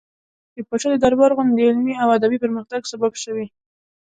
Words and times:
د 0.55 0.57
پاچا 0.67 0.87
د 0.91 0.95
دربار 1.03 1.31
غونډې 1.37 1.55
د 1.63 1.67
علمي 1.69 1.93
او 2.03 2.07
ادبي 2.17 2.37
پرمختګ 2.43 2.81
سبب 2.91 3.13
شوې. 3.23 3.45